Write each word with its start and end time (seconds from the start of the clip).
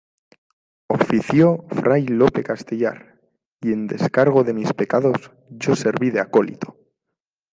ofició 0.93 1.51
Fray 1.69 2.07
Lope 2.07 2.43
Castellar, 2.43 3.21
y 3.61 3.71
en 3.71 3.85
descargo 3.85 4.43
de 4.43 4.55
mis 4.55 4.73
pecados, 4.73 5.29
yo 5.51 5.75
serví 5.75 6.09
de 6.09 6.19
acólito. 6.21 6.75